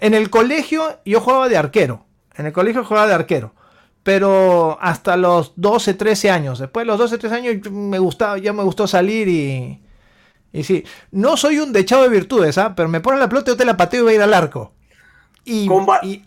[0.00, 2.04] en el colegio yo jugaba de arquero.
[2.36, 3.52] En el colegio jugaba de arquero.
[4.02, 6.58] Pero hasta los 12, 13 años.
[6.58, 9.82] Después de los 12, 13 años me gustaba, ya me gustó salir y.
[10.52, 10.84] Y sí.
[11.10, 12.74] No soy un dechado de virtudes, ¿ah?
[12.74, 14.34] Pero me ponen la pelota y yo te la pateo y voy a ir al
[14.34, 14.72] arco.
[15.44, 15.68] Y,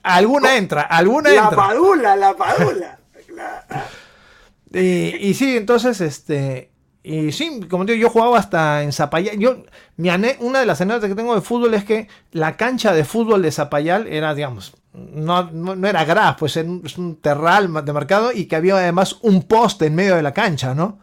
[0.03, 1.55] alguna entra, alguna la entra.
[1.55, 2.99] Padula, la padula,
[4.73, 6.71] y, y sí, entonces, este.
[7.03, 9.37] Y sí, como digo, yo jugaba hasta en Zapayal.
[9.39, 9.63] Yo,
[9.97, 10.09] mi
[10.39, 13.51] una de las anécdotas que tengo de fútbol es que la cancha de fútbol de
[13.51, 18.55] Zapayal era, digamos, no, no, era gras, pues es un terral de mercado y que
[18.55, 20.99] había además un poste en medio de la cancha, ¿no?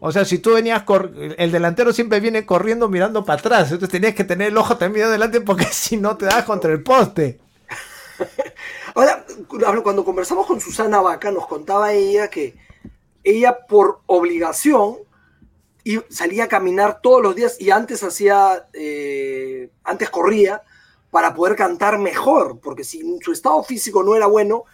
[0.00, 0.82] O sea, si tú venías,
[1.38, 5.06] el delantero siempre viene corriendo mirando para atrás, entonces tenías que tener el ojo también
[5.06, 7.40] adelante porque si no te das contra el poste.
[8.94, 9.24] Ahora,
[9.82, 12.56] cuando conversamos con Susana Vaca, nos contaba ella que
[13.24, 14.96] ella por obligación
[15.84, 20.62] y salía a caminar todos los días y antes hacía, eh, antes corría
[21.10, 24.64] para poder cantar mejor, porque si su estado físico no era bueno,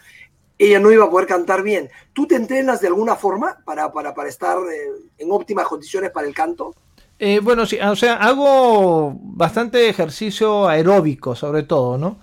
[0.57, 1.89] ella no iba a poder cantar bien.
[2.13, 6.27] ¿Tú te entrenas de alguna forma para, para, para estar eh, en óptimas condiciones para
[6.27, 6.75] el canto?
[7.17, 12.19] Eh, bueno, sí, o sea, hago bastante ejercicio aeróbico, sobre todo, ¿no?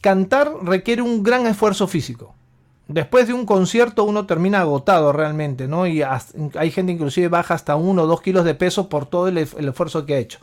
[0.00, 2.34] cantar requiere un gran esfuerzo físico
[2.92, 5.86] después de un concierto uno termina agotado realmente, ¿no?
[5.86, 9.38] Y hay gente inclusive baja hasta uno o dos kilos de peso por todo el,
[9.38, 10.38] esfuerzo que ha hecho.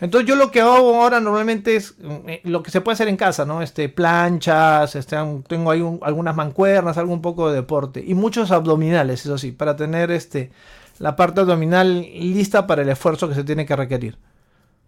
[0.00, 1.94] Entonces yo lo que hago ahora normalmente es
[2.26, 3.62] eh, lo que se puede hacer en casa, ¿no?
[3.62, 5.16] Este, planchas, este,
[5.46, 8.02] tengo ahí algunas mancuernas, algo un poco de deporte.
[8.04, 10.50] Y muchos abdominales, eso sí, para tener este,
[10.98, 14.18] la parte abdominal lista para el esfuerzo que se tiene que requerir.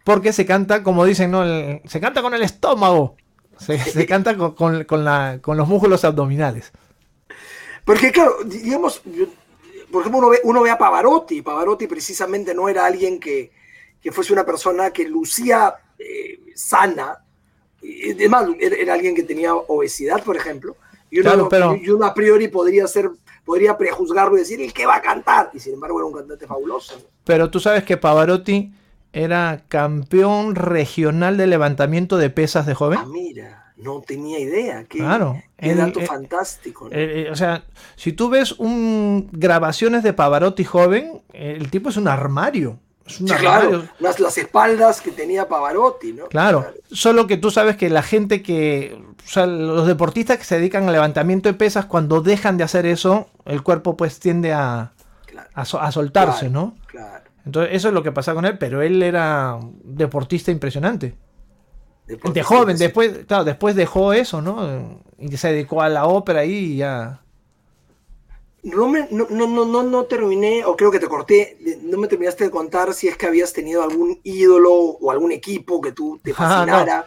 [0.05, 1.45] Porque se canta, como dicen, ¿no?
[1.85, 3.17] se canta con el estómago.
[3.59, 4.87] Se, canta con,
[5.57, 6.73] los músculos abdominales.
[7.85, 9.03] Porque claro, digamos,
[9.90, 11.42] por ejemplo, uno ve, uno ve a Pavarotti.
[11.42, 13.53] Pavarotti precisamente no era alguien que
[14.05, 17.25] que fuese una persona que lucía eh, sana.
[18.14, 20.77] Además, era, alguien que tenía obesidad, por ejemplo.
[21.11, 21.49] Y uno,
[21.81, 23.11] y uno, a priori podría ser
[23.47, 25.51] podría prejuzgarlo y decir el que va a cantar.
[25.55, 27.01] Y sin embargo era un cantante fabuloso.
[27.25, 28.75] Pero tú sabes que Pavarotti
[29.14, 32.99] era campeón regional de levantamiento de pesas de joven.
[33.01, 34.85] Ah, mira, no tenía idea.
[34.85, 35.42] Qué, claro.
[35.57, 36.88] Qué dato eh, fantástico.
[36.90, 37.64] Eh, o sea,
[37.97, 42.79] si tú ves un, grabaciones de Pavarotti joven, el tipo es un armario
[43.38, 46.27] claro, las, las, espaldas que tenía Pavarotti, ¿no?
[46.27, 46.73] Claro.
[46.90, 50.87] solo que tú sabes que la gente que, o sea, los deportistas que se dedican
[50.87, 54.92] al levantamiento de pesas, cuando dejan de hacer eso, el cuerpo pues tiende a,
[55.55, 56.77] a, soltarse, ¿no?
[56.87, 57.25] Claro.
[57.44, 61.14] Entonces, eso es lo que pasa con él, pero él era deportista impresionante.
[62.07, 65.01] De joven, después, claro, después dejó eso, ¿no?
[65.19, 67.25] Y se dedicó a la ópera y ya
[68.64, 72.45] no, me, no, no, no, no terminé, o creo que te corté, no me terminaste
[72.45, 76.31] de contar si es que habías tenido algún ídolo o algún equipo que tú te
[76.33, 77.07] ah, fascinara.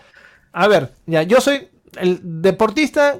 [0.51, 1.67] A ver, ya, yo soy
[1.99, 3.19] el deportista,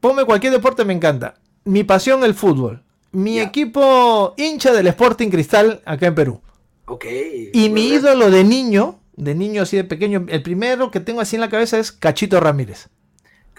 [0.00, 1.34] ponme cualquier deporte, me encanta.
[1.64, 2.82] Mi pasión, el fútbol.
[3.12, 6.40] Mi equipo hincha del Sporting Cristal acá en Perú.
[6.86, 7.04] Ok.
[7.52, 11.36] Y mi ídolo de niño, de niño así de pequeño, el primero que tengo así
[11.36, 12.88] en la cabeza es Cachito Ramírez.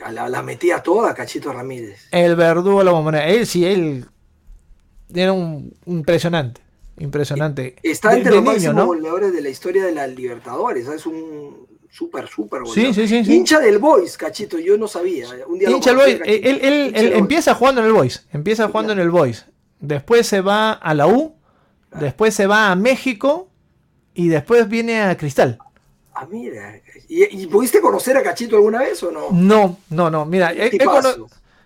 [0.10, 2.08] La, metía toda Cachito Ramírez.
[2.12, 3.28] El verdugo la bombonera.
[3.28, 4.06] Él sí, él
[5.14, 6.62] era un impresionante.
[6.98, 7.76] Impresionante.
[7.84, 10.88] Está entre los máximos goleadores de la historia de la Libertadores.
[10.88, 12.96] Es un súper, súper goleador.
[12.96, 14.58] Sí, sí, sí, Hincha del Boys, Cachito.
[14.58, 15.28] Yo no sabía.
[15.48, 16.22] Un día Hincha del Boys.
[16.26, 18.26] Él, él, empieza jugando en el Boys.
[18.34, 19.46] Empieza jugando en el Boys.
[19.80, 21.36] Después se va a la U.
[22.00, 23.51] Después se va a México.
[24.14, 25.58] Y después viene a Cristal.
[26.14, 26.76] Ah, mira.
[27.08, 29.28] ¿Y, pudiste conocer a Cachito alguna vez o no?
[29.32, 30.26] No, no, no.
[30.26, 30.54] Mira,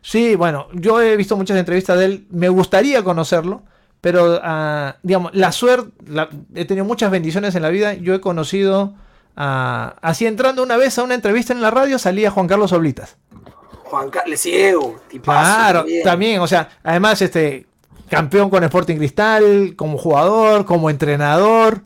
[0.01, 2.27] sí, bueno, yo he visto muchas entrevistas de él.
[2.29, 3.63] Me gustaría conocerlo,
[4.01, 5.91] pero, ah, digamos, la suerte,
[6.53, 7.93] he tenido muchas bendiciones en la vida.
[7.95, 8.93] Yo he conocido,
[9.36, 13.17] así entrando una vez a una entrevista en la radio, salía Juan Carlos Oblitas.
[13.84, 14.99] Juan Carlos, ciego.
[15.23, 16.39] Claro, también.
[16.39, 17.65] o sea, además, este,
[18.10, 21.84] campeón con Sporting Cristal, como jugador, como entrenador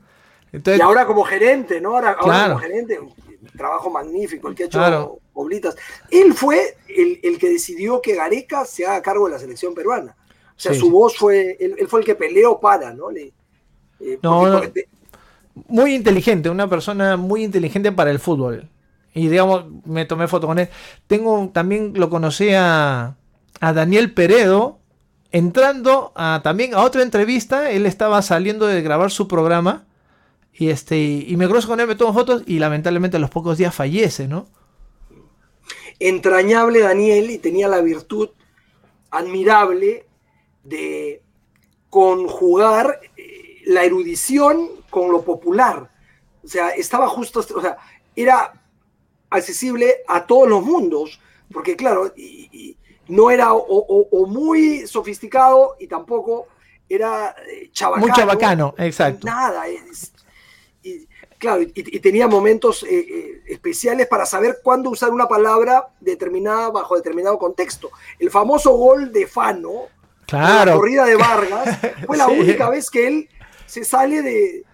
[0.51, 1.95] y ahora como gerente, ¿no?
[1.95, 3.13] Ahora, como gerente, un
[3.55, 5.75] trabajo magnífico, el que ha hecho Oblitas.
[6.09, 10.15] Él fue el, que decidió que Gareca se haga cargo de la selección peruana.
[10.49, 13.09] O sea, su voz fue, él, fue el que peleó para, ¿no?
[13.11, 13.31] Eh,
[14.21, 14.61] no,
[15.67, 18.67] Muy inteligente, una persona muy inteligente para el fútbol.
[19.13, 20.67] Y digamos, me tomé foto con él.
[21.07, 23.15] Tengo, también lo conocí a,
[23.61, 24.79] a Daniel Peredo,
[25.31, 27.71] entrando a, también a otra entrevista.
[27.71, 29.85] Él estaba saliendo de grabar su programa
[30.59, 33.57] y, este, y me cruzo con él, me tomo fotos y lamentablemente a los pocos
[33.57, 34.45] días fallece, ¿no?
[35.99, 38.31] Entrañable Daniel y tenía la virtud
[39.09, 40.05] admirable
[40.65, 41.23] de
[41.89, 45.89] conjugar eh, la erudición con lo popular.
[46.43, 47.77] O sea, estaba justo, o sea,
[48.13, 48.51] era
[49.29, 51.21] accesible a todos los mundos,
[51.53, 52.13] porque claro,
[53.07, 56.47] no era o, muy sofisticado y tampoco
[56.89, 58.05] era eh, chabacano.
[58.05, 59.25] Muy chabacano, exacto.
[59.25, 60.11] Nada, es,
[61.39, 66.95] claro, y, tenía momentos eh, eh, especiales para saber cuándo usar una palabra determinada bajo
[66.95, 67.89] determinado contexto.
[68.19, 69.87] El famoso gol de Fano,
[70.27, 70.71] claro.
[70.71, 73.29] la corrida de Vargas, fue la única vez que él
[73.65, 74.65] se sale de,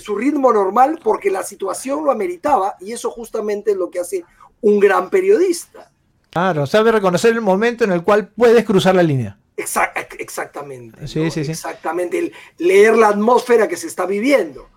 [0.00, 4.24] su ritmo normal porque la situación lo ameritaba y eso justamente es lo que hace
[4.60, 5.90] un gran periodista.
[6.30, 9.38] Claro, sabe reconocer el momento en el cual puedes cruzar la línea.
[9.56, 11.06] exactamente.
[11.06, 11.52] Sí, sí, sí.
[11.52, 12.18] Exactamente.
[12.18, 14.68] El leer la atmósfera que se está viviendo.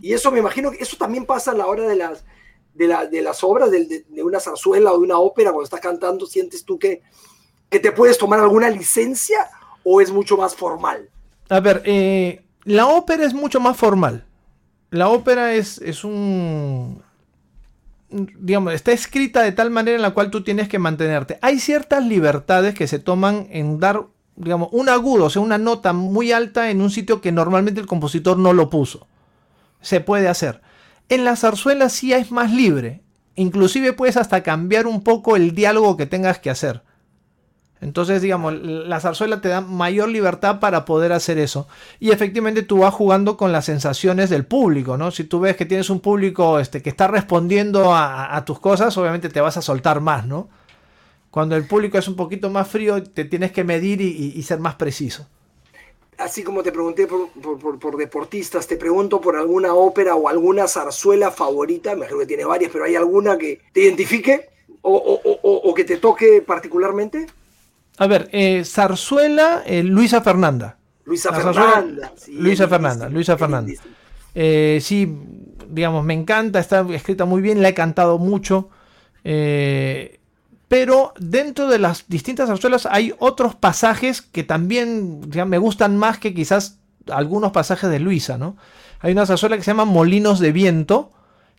[0.00, 2.24] Y eso me imagino que eso también pasa a la hora de las,
[2.74, 6.78] de, las obras, de, una zarzuela o de una ópera, cuando estás cantando, ¿sientes tú
[6.78, 7.02] que,
[7.68, 9.38] que te puedes tomar alguna licencia
[9.84, 11.10] o es mucho más formal?
[11.50, 14.24] A ver, eh, la ópera es mucho más formal.
[14.90, 17.02] La ópera es, es un...
[18.10, 21.38] Digamos, está escrita de tal manera en la cual tú tienes que mantenerte.
[21.42, 25.92] Hay ciertas libertades que se toman en dar, digamos, un agudo, o sea, una nota
[25.92, 29.06] muy alta en un sitio que normalmente el compositor no lo puso
[29.80, 30.60] se puede hacer.
[31.08, 33.02] En la zarzuela sí es más libre.
[33.34, 36.82] Inclusive puedes hasta cambiar un poco el diálogo que tengas que hacer.
[37.80, 41.68] Entonces, digamos, la zarzuela te da mayor libertad para poder hacer eso.
[42.00, 45.12] Y efectivamente tú vas jugando con las sensaciones del público, ¿no?
[45.12, 49.28] Si tú ves que tienes un público este, que está respondiendo a, tus cosas, obviamente
[49.28, 50.48] te vas a soltar más, ¿no?
[51.30, 54.74] Cuando el público es un poquito más frío, te tienes que medir y, ser más
[54.74, 55.28] preciso.
[56.18, 61.90] Así como te pregunté por, deportistas, te pregunto por alguna ópera o alguna zarzuela favorita,
[61.90, 64.48] me imagino que tiene varias, pero ¿hay alguna que te identifique
[64.82, 67.26] o que te toque particularmente?
[67.98, 70.78] A ver, eh, Zarzuela, eh, Luisa Fernanda.
[71.04, 72.12] Luisa Fernanda.
[72.28, 73.72] Luisa Fernanda, Luisa Fernanda.
[74.34, 75.18] Eh, sí,
[75.68, 78.68] digamos, me encanta, está escrita muy bien, la he cantado mucho.
[80.68, 86.34] Pero dentro de las distintas zarzuelas hay otros pasajes que también me gustan más que
[86.34, 86.78] quizás
[87.10, 88.56] algunos pasajes de Luisa, ¿no?
[89.00, 91.10] Hay una zarzuela que se llama Molinos de Viento,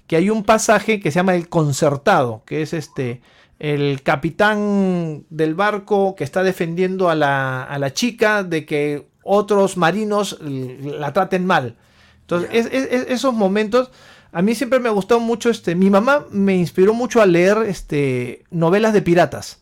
[0.06, 3.22] que hay un pasaje que se llama El Concertado, que es este
[3.60, 11.12] el capitán del barco que está defendiendo a la, chica de que otros marinos la
[11.12, 11.76] traten mal.
[12.22, 13.92] Entonces, esos momentos,
[14.32, 18.44] a mí siempre me gustó mucho, este, mi mamá me inspiró mucho a leer este,
[18.52, 19.62] novelas de piratas.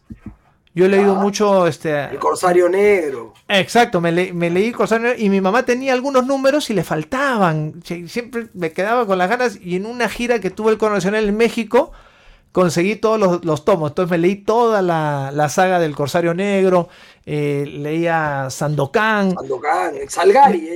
[0.74, 2.04] Yo he leído ah, mucho este.
[2.04, 3.34] El Corsario Negro.
[3.48, 7.82] Exacto, me, me leí Corsario Negro y mi mamá tenía algunos números y le faltaban.
[7.84, 9.58] Siempre me quedaba con las ganas.
[9.60, 11.94] Y en una gira que tuve el Nacional en México,
[12.52, 13.92] conseguí todos los, tomos.
[13.92, 16.90] Entonces me leí toda la, saga del Corsario Negro,
[17.26, 19.34] eh, leía Sandokan.
[19.34, 20.70] Sandokan, Salgari.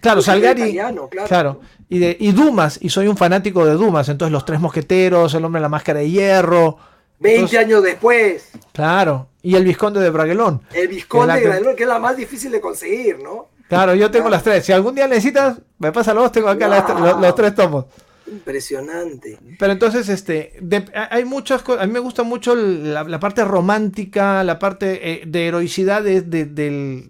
[0.00, 0.78] claro, Salgari.
[1.26, 1.60] claro.
[1.94, 4.08] Y, de, y Dumas, y soy un fanático de Dumas.
[4.08, 6.76] Entonces Los Tres Mosqueteros, El Hombre de la Máscara de Hierro.
[7.20, 8.50] 20 años después.
[8.72, 9.28] Claro.
[9.42, 10.62] Y El Visconde de Braguelón.
[10.72, 13.48] El Visconde de Braguelón, que es la más difícil de conseguir, ¿no?
[13.68, 14.64] Claro, yo tengo las tres.
[14.64, 16.68] Si algún día necesitas, me pasa los, tengo acá
[17.20, 17.86] los tres tomos.
[18.26, 19.38] Impresionante.
[19.58, 20.54] Pero entonces, este,
[20.94, 21.82] hay muchas cosas.
[21.82, 26.22] A mí me gusta mucho la, parte romántica, la parte eh, de heroicidad, de,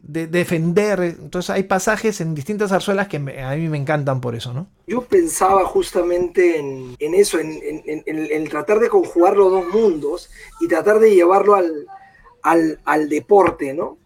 [0.02, 1.00] defender.
[1.00, 4.66] Entonces, hay pasajes en distintas zarzuelas que a mí me encantan por eso, ¿no?
[4.86, 10.98] Yo pensaba justamente en, eso, en, en, tratar de conjugar los dos mundos y tratar
[10.98, 11.86] de llevarlo al,
[12.42, 13.98] al, al deporte, ¿no?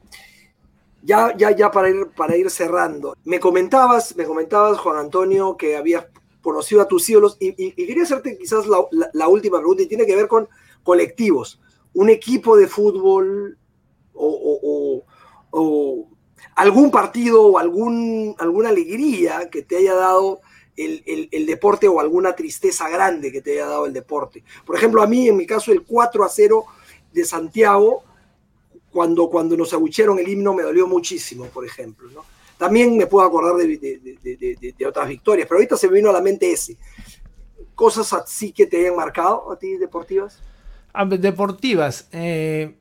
[1.02, 3.16] Ya, ya, ya para ir, para ir cerrando.
[3.24, 6.04] Me comentabas, me comentabas, Juan Antonio, que habías
[6.48, 8.64] conocido a tus ídolos y, quería hacerte quizás
[9.12, 10.48] la, última pregunta y tiene que ver con
[10.82, 11.60] colectivos.
[11.92, 13.58] Un equipo de fútbol
[14.14, 15.04] o,
[16.54, 20.40] algún partido o algún, alguna alegría que te haya dado
[20.76, 24.42] el, deporte o alguna tristeza grande que te haya dado el deporte.
[24.64, 26.64] Por ejemplo, a mí, en mi caso, el 4 a 0
[27.12, 28.04] de Santiago,
[28.90, 32.08] cuando, cuando nos abucheron el himno, me dolió muchísimo, por ejemplo.
[32.10, 32.37] ¿no?
[32.58, 36.50] También me puedo acordar de, otras victorias, pero ahorita se me vino a la mente
[36.50, 36.76] ese.
[37.74, 40.42] ¿Cosas así que te hayan marcado a ti deportivas?
[40.92, 42.08] Ah, deportivas.
[42.10, 42.74] Eh,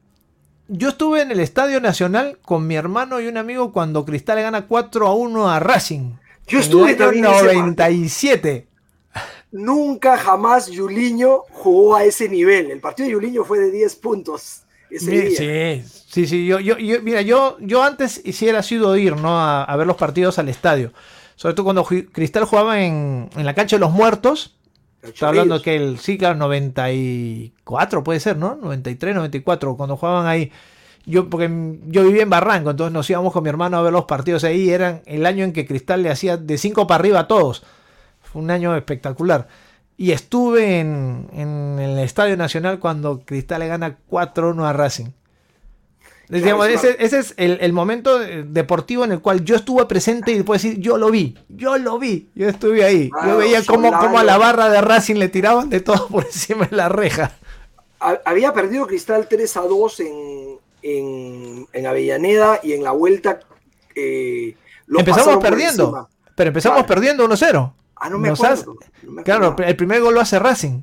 [0.67, 4.67] yo estuve en el Estadio Nacional con mi hermano y un amigo cuando Cristal gana
[4.67, 6.13] 4 a 1 a Racing.
[6.47, 8.67] Yo estuve en también 97.
[9.51, 12.71] Nunca jamás Yuliño jugó a ese nivel.
[12.71, 14.63] El partido de Yuliño fue de 10 puntos.
[14.89, 19.39] Sí, sí, sí, yo, yo, mira, yo, yo antes hiciera sido ir, ¿no?
[19.39, 20.93] A, ver los partidos al estadio.
[21.35, 24.55] Sobre todo cuando Cristal jugaba en, la cancha de los muertos.
[25.01, 28.57] Está hablando que el sí, claro, 94 puede ser, ¿no?
[28.61, 30.51] 93, 94, cuando jugaban ahí.
[31.05, 31.49] Yo, porque
[31.85, 34.69] yo vivía en Barranco, entonces nos íbamos con mi hermano a ver los partidos ahí.
[34.69, 37.63] Eran el año en que Cristal le hacía de 5 para arriba a todos.
[38.21, 39.47] Fue un año espectacular.
[39.99, 41.27] Y estuve en,
[41.79, 45.07] el Estadio Nacional cuando Cristal le gana 4-1 a Racing.
[46.29, 50.99] ese, es el, momento deportivo en el cual yo estuve presente y puedo decir, yo
[50.99, 53.09] lo vi, yo lo vi, yo estuve ahí.
[53.25, 56.75] yo veía cómo, a la barra de Racing le tiraban de todo por encima de
[56.75, 57.35] la reja.
[57.99, 60.59] Había perdido Cristal 3 a 2 en,
[61.73, 63.39] en, Avellaneda y en la vuelta.
[63.95, 64.55] Eh,
[64.95, 67.73] empezamos perdiendo, pero empezamos perdiendo 1-0.
[67.99, 68.75] Ah, no me, acuerdo,
[69.23, 70.81] Claro, el primer gol lo hace Racing.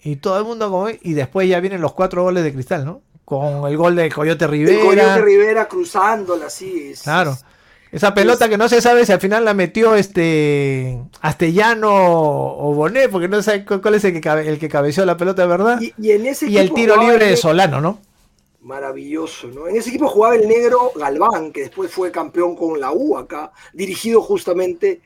[0.00, 3.02] Y todo el mundo como y después ya vienen los cuatro goles de Cristal, ¿no?
[3.24, 4.82] Con el gol de Coyote Rivera.
[4.82, 6.94] Coyote Rivera cruzándola así.
[7.02, 7.36] claro.
[7.90, 13.10] Esa pelota que no se sabe si al final la metió este Astellano o Bonet,
[13.10, 15.80] porque no sé cuál es el que, el que cabeció la pelota verdad.
[15.80, 18.00] Y, en ese y el tiro libre de Solano, ¿no?
[18.60, 19.68] Maravilloso, ¿no?
[19.68, 23.52] En ese equipo jugaba el negro Galván, que después fue campeón con la U acá,
[23.72, 25.00] dirigido justamente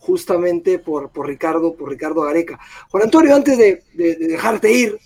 [0.00, 2.58] justamente por, por, Ricardo, por Ricardo Gareca.
[2.90, 4.98] Juan Antonio, antes de, dejarte ir,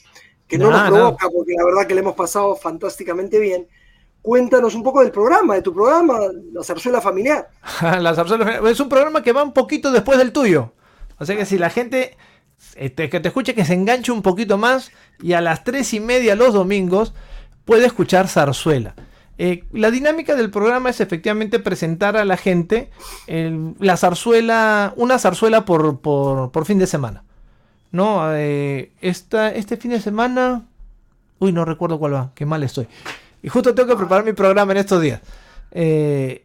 [0.47, 3.67] que no, nos provoca, porque la verdad que le hemos pasado fantásticamente bien,
[4.23, 6.19] cuéntanos un poco del programa, de tu programa,
[6.53, 7.49] La Zarzuela Familiar.
[8.01, 10.73] la Zarzuela Es un programa que va un poquito después del tuyo.
[11.19, 12.17] O sea que si la gente
[12.77, 16.01] este, que te escuche, que se enganche un poquito más y a las tres y
[16.01, 17.15] media los domingos
[17.65, 18.95] puede escuchar Zarzuela.
[19.39, 22.91] Eh, la dinámica del programa es efectivamente presentar a la gente
[23.27, 27.25] la zarzuela, una zarzuela por, por, fin de semana.
[27.91, 28.35] ¿No?
[28.35, 30.67] Eh, este fin de semana.
[31.39, 32.87] Uy, no recuerdo cuál va, qué mal estoy.
[33.43, 35.21] Y justo tengo que preparar mi programa en estos días.
[35.73, 36.45] Eh,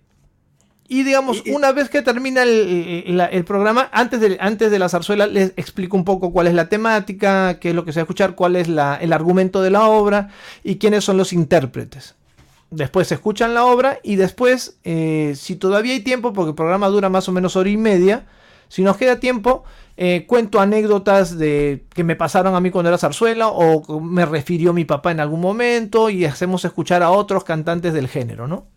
[0.91, 5.53] y digamos, una vez que termina el, programa, antes de, antes de la zarzuela, les
[5.55, 8.33] explico un poco cuál es la temática, qué es lo que se va a escuchar,
[8.33, 10.29] cuál es el argumento de la obra
[10.63, 12.15] y quiénes son los intérpretes.
[12.71, 16.87] Después se escuchan la obra y después, eh, si todavía hay tiempo, porque el programa
[16.87, 18.27] dura más o menos hora y media,
[18.67, 19.63] si nos queda tiempo,
[19.97, 24.71] eh, cuento anécdotas de que me pasaron a mí cuando era zarzuela o me refirió
[24.71, 28.67] mi papá en algún momento y hacemos escuchar a otros cantantes del género, ¿no?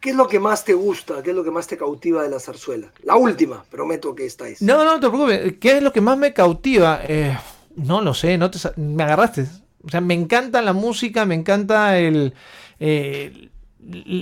[0.00, 1.22] ¿Qué es lo que más te gusta?
[1.22, 2.92] ¿Qué es lo que más te cautiva de la zarzuela?
[3.02, 4.60] La última, prometo que esta es.
[4.62, 5.54] No, no, no te preocupes.
[5.58, 7.00] ¿Qué es lo que más me cautiva?
[7.02, 7.36] Eh,
[7.76, 9.46] no lo sé, no te, me agarraste.
[9.86, 12.34] O sea, me encanta la música, me encanta el,
[12.80, 13.50] eh,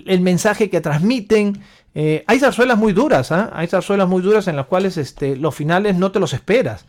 [0.06, 1.62] el mensaje que transmiten.
[1.94, 3.50] Eh, hay zarzuelas muy duras, ¿ah?
[3.54, 6.84] hay zarzuelas muy duras en las cuales este, los finales no te los esperas.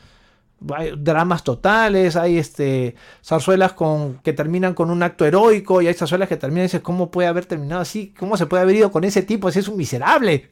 [0.74, 5.94] Hay dramas totales, hay este, zarzuelas con, que terminan con un acto heroico y hay
[5.94, 8.14] zarzuelas que terminan y dices, ¿cómo puede haber terminado así?
[8.18, 9.52] ¿Cómo se puede haber ido con ese tipo?
[9.52, 10.50] Si es un miserable.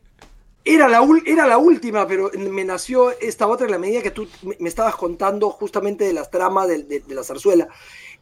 [0.66, 4.28] Era la, era la última, pero me nació esta otra en la medida que tú
[4.60, 7.68] me estabas contando justamente de las tramas de la zarzuela.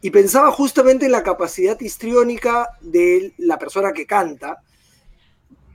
[0.02, 4.62] Y pensaba justamente en la capacidad histriónica de la persona que canta.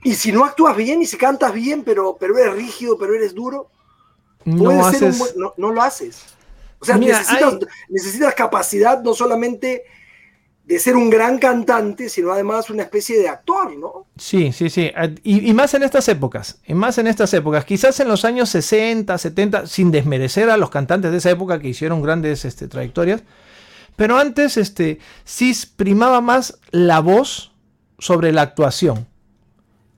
[0.03, 3.33] Y si no actúas bien y si cantas bien, pero, pero eres rígido, pero eres
[3.33, 3.69] duro,
[4.45, 4.63] no,
[5.57, 6.23] no, lo haces.
[6.79, 9.83] O sea, necesitas, capacidad no solamente
[10.63, 14.05] de ser un gran cantante, sino además una especie de actor, ¿no?
[14.17, 14.91] Sí, sí, sí.
[15.23, 17.63] Y, y, más en estas épocas, y más en estas épocas.
[17.63, 21.69] Quizás en los años 60, 70, sin desmerecer a los cantantes de esa época que
[21.69, 23.23] hicieron grandes este, trayectorias,
[23.97, 27.51] pero antes, este, sí primaba más la voz
[27.97, 29.07] sobre la actuación.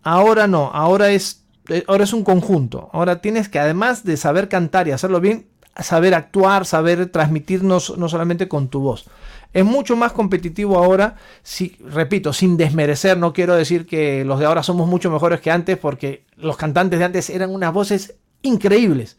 [0.01, 2.89] Ahora no, ahora es, eh, ahora es un conjunto.
[2.93, 5.47] Ahora tienes que, además de saber cantar y hacerlo bien,
[5.77, 9.05] saber actuar, saber transmitirnos no solamente con tu voz.
[9.51, 14.45] Es mucho más competitivo ahora, si, repito, sin desmerecer, no quiero decir que los de
[14.45, 19.17] ahora somos mucho mejores que antes, porque los cantantes de antes eran unas voces increíbles,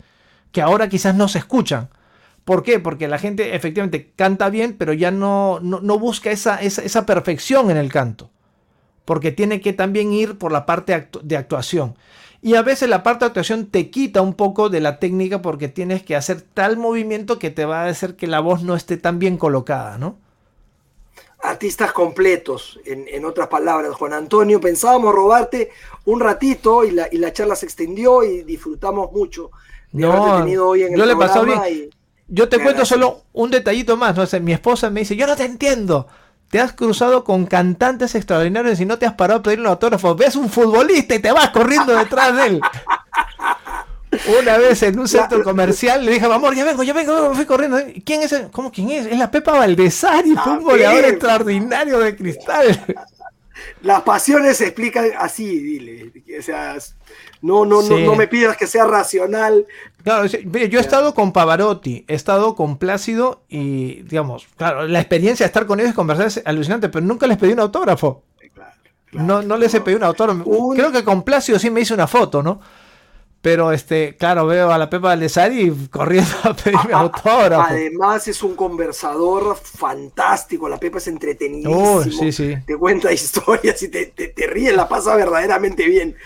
[0.53, 1.91] que ahora quizás no se escuchan.
[2.45, 2.81] ¿Por qué?
[2.81, 7.77] Porque la gente efectivamente canta bien, pero ya no, no, busca esa, esa, perfección en
[7.77, 8.31] el canto.
[9.05, 11.95] Porque tiene que también ir por la parte de actuación.
[12.43, 15.69] Y a veces la parte de actuación te quita un poco de la técnica porque
[15.69, 18.97] tienes que hacer tal movimiento que te va a hacer que la voz no esté
[18.97, 20.17] tan bien colocada, ¿no?
[21.43, 24.61] Artistas completos, en, otras palabras, Juan Antonio.
[24.61, 25.71] Pensábamos robarte
[26.05, 29.51] un ratito y la, y la charla se extendió y disfrutamos mucho
[29.93, 31.91] de no, tenido hoy en el yo le pasó bien.
[32.31, 34.17] Yo te cuento solo un detallito más.
[34.17, 34.41] ¿no?
[34.41, 36.07] mi esposa me dice, yo no te entiendo.
[36.49, 40.15] Te has cruzado con cantantes extraordinarios y no te has parado a pedirle un autógrafo.
[40.15, 42.61] Ves un futbolista y te vas corriendo detrás de él.
[44.41, 47.47] Una vez en un centro comercial le dije, amor, ya vengo, ya vengo, me fui
[47.47, 47.79] corriendo.
[48.05, 48.35] ¿Quién es?
[48.51, 49.07] ¿Cómo quién es?
[49.07, 52.85] Es la Pepa Valdesari, fue un goleador extraordinario de cristal.
[53.83, 56.13] Las pasiones se explican así, dile.
[56.39, 56.77] O sea,
[57.43, 59.67] no, no, no, no me pidas que sea racional.
[60.03, 65.45] Claro, yo he estado con Pavarotti, he estado con Plácido y, digamos, claro, la experiencia
[65.45, 68.23] de estar con ellos y conversar es alucinante, pero nunca les pedí un autógrafo.
[69.13, 70.71] no, no les he pedido un autógrafo.
[70.75, 72.61] Creo que con Plácido sí me hice una foto, ¿no?
[73.43, 77.69] Pero este, claro, veo a la Pepa Alessari corriendo a pedirme autógrafo.
[77.71, 82.03] Además es un conversador fantástico, la Pepa es entretenidísimo.
[82.03, 82.57] sí, sí.
[82.67, 86.17] Te cuenta historias y te, te, te ríe, la pasa verdaderamente bien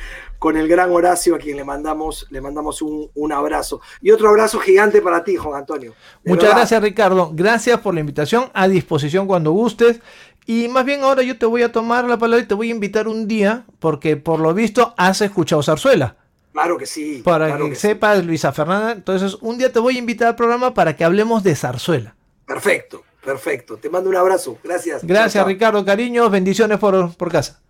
[0.44, 3.80] con el gran Horacio, a quien le mandamos, le mandamos un, abrazo.
[4.02, 5.94] Y otro abrazo gigante para ti, Juan Antonio.
[6.22, 7.30] Muchas gracias, Ricardo.
[7.32, 8.50] Gracias por la invitación.
[8.52, 10.00] A disposición cuando gustes.
[10.44, 12.74] Y más bien ahora yo te voy a tomar la palabra y te voy a
[12.74, 16.16] invitar un día, porque por lo visto has escuchado zarzuela.
[16.54, 17.20] Claro que sí.
[17.24, 18.92] Para que, sepas, Luisa Fernanda.
[18.92, 22.14] Entonces, un día te voy a invitar al programa para que hablemos de zarzuela.
[22.46, 23.76] Perfecto, perfecto.
[23.76, 24.56] Te mando un abrazo.
[24.62, 25.04] Gracias.
[25.04, 25.84] Gracias, Ricardo.
[25.84, 27.60] Cariños, bendiciones por, por casa.